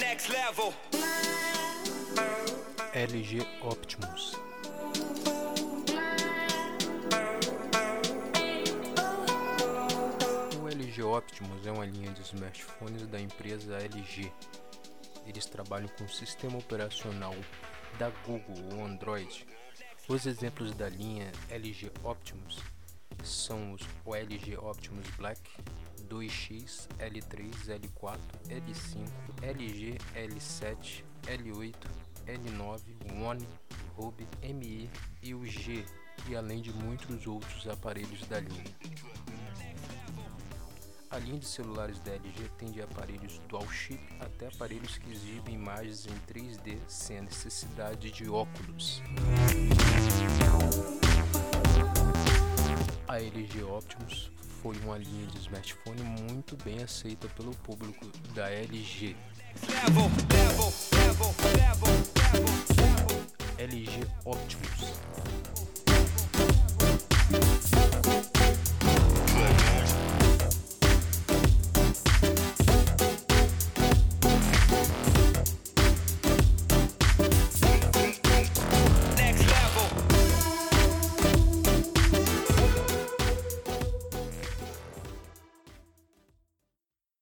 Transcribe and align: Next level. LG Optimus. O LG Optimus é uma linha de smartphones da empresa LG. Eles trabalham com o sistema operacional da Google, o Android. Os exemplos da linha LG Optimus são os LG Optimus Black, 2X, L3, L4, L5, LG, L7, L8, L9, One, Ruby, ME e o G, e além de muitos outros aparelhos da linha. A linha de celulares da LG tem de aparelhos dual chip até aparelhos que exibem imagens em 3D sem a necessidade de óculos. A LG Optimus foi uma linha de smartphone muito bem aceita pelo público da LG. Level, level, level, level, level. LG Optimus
Next 0.00 0.30
level. 0.32 0.72
LG 2.94 3.46
Optimus. 3.60 4.32
O 10.60 10.68
LG 10.68 11.02
Optimus 11.02 11.66
é 11.66 11.72
uma 11.72 11.84
linha 11.84 12.10
de 12.12 12.22
smartphones 12.22 13.06
da 13.06 13.20
empresa 13.20 13.76
LG. 13.76 14.32
Eles 15.26 15.44
trabalham 15.46 15.88
com 15.88 16.04
o 16.04 16.08
sistema 16.08 16.58
operacional 16.58 17.34
da 17.98 18.08
Google, 18.26 18.56
o 18.74 18.84
Android. 18.84 19.46
Os 20.08 20.24
exemplos 20.24 20.74
da 20.74 20.88
linha 20.88 21.30
LG 21.50 21.92
Optimus 22.02 22.58
são 23.22 23.72
os 23.72 23.82
LG 24.06 24.56
Optimus 24.56 25.08
Black, 25.16 25.40
2X, 26.12 26.88
L3, 26.98 27.50
L4, 27.80 28.18
L5, 28.50 29.08
LG, 29.42 29.98
L7, 30.14 31.04
L8, 31.22 31.74
L9, 32.26 32.80
One, 33.24 33.48
Ruby, 33.96 34.28
ME 34.42 34.90
e 35.22 35.34
o 35.34 35.46
G, 35.46 35.86
e 36.28 36.36
além 36.36 36.60
de 36.60 36.70
muitos 36.70 37.26
outros 37.26 37.66
aparelhos 37.66 38.26
da 38.26 38.40
linha. 38.40 38.64
A 41.10 41.18
linha 41.18 41.38
de 41.38 41.46
celulares 41.46 41.98
da 42.00 42.12
LG 42.12 42.48
tem 42.58 42.70
de 42.70 42.82
aparelhos 42.82 43.38
dual 43.48 43.68
chip 43.70 44.00
até 44.20 44.48
aparelhos 44.48 44.98
que 44.98 45.10
exibem 45.10 45.54
imagens 45.54 46.06
em 46.06 46.32
3D 46.32 46.78
sem 46.88 47.18
a 47.18 47.22
necessidade 47.22 48.10
de 48.10 48.28
óculos. 48.28 49.02
A 53.08 53.18
LG 53.18 53.62
Optimus 53.62 54.30
foi 54.62 54.76
uma 54.84 54.96
linha 54.96 55.26
de 55.26 55.38
smartphone 55.38 56.02
muito 56.02 56.56
bem 56.64 56.82
aceita 56.82 57.26
pelo 57.30 57.50
público 57.56 58.06
da 58.32 58.48
LG. 58.48 59.16
Level, 59.68 60.10
level, 60.30 60.72
level, 60.92 61.34
level, 61.56 61.92
level. 62.30 63.22
LG 63.58 64.06
Optimus 64.24 64.81